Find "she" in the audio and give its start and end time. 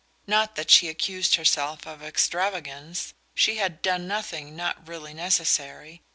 0.71-0.89, 3.35-3.57